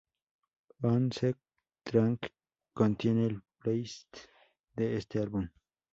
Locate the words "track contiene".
1.85-3.27